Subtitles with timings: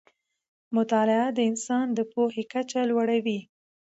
[0.75, 3.39] مطالعه د انسان د پوهې کچه لوړه وي